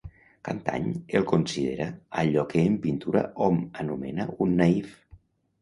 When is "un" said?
4.47-4.61